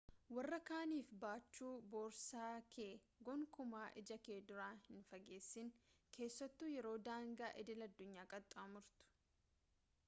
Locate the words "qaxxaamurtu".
8.35-9.07